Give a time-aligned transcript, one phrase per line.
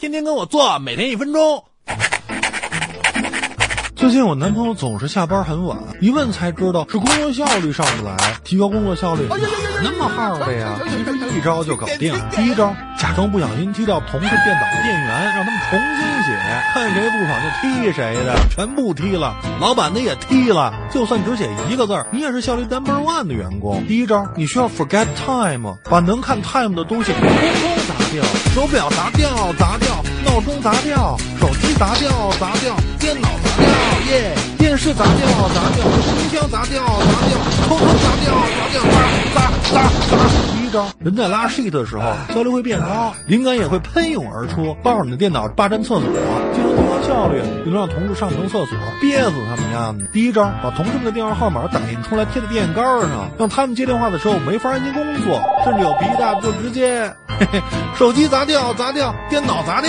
[0.00, 1.62] 天天跟我做，每天一分钟。
[3.94, 8.16] 最近我男朋友总是下班很晚，一问才知道是工作效率上不来。
[8.42, 9.36] 提高工作效率哪，
[9.84, 10.80] 那么耗的呀？
[10.88, 12.14] 其 实一招就搞定。
[12.30, 16.34] 第一招，假装不小心踢掉同事电脑的电源，让他们重新写，
[16.72, 20.72] 看谁不爽就踢谁的，全部踢了，老板的也踢了。
[20.90, 23.86] 就算只写一个字儿，你也是效率 number one 的员工。
[23.86, 27.28] 第一招，你需要 forget time，把能看 time 的东西通通
[27.86, 28.09] 砸掉，
[28.54, 33.66] 手表砸掉，砸掉，闹钟砸掉，手机砸掉，砸掉，电脑砸掉。
[34.10, 34.34] 耶！
[34.58, 35.84] 电视砸掉，砸掉；
[36.18, 38.82] 冰箱砸掉，砸掉；通通砸掉，砸掉，
[39.34, 40.28] 砸砸砸砸！
[40.52, 42.02] 第一招，人在拉 shit 的时候
[42.34, 44.76] 效率会变高，灵感也会喷涌而出。
[44.82, 46.02] 抱着你的电脑霸占厕所，
[46.52, 49.94] 既能提高效率，又能让同事上不成厕所，憋死他们呀！
[50.12, 57.12] 第一招，把同事们的电话号码打印出来贴在电线杆上，让他们接电话的时候没法安心工作，甚至有脾气大的就直接，
[57.96, 59.88] 手机砸掉，砸掉；电脑砸掉。